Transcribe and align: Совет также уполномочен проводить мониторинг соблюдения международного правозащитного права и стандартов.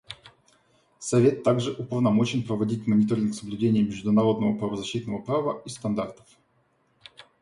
Совет 0.97 1.43
также 1.43 1.73
уполномочен 1.73 2.41
проводить 2.41 2.87
мониторинг 2.87 3.35
соблюдения 3.35 3.83
международного 3.83 4.57
правозащитного 4.57 5.21
права 5.21 5.61
и 5.63 5.69
стандартов. 5.69 6.25